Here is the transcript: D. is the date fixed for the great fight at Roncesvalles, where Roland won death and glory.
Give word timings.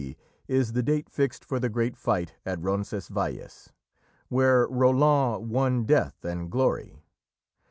D. 0.01 0.17
is 0.47 0.73
the 0.73 0.81
date 0.81 1.11
fixed 1.11 1.45
for 1.45 1.59
the 1.59 1.69
great 1.69 1.95
fight 1.95 2.33
at 2.43 2.59
Roncesvalles, 2.59 3.71
where 4.29 4.65
Roland 4.67 5.51
won 5.51 5.85
death 5.85 6.25
and 6.25 6.49
glory. 6.49 7.03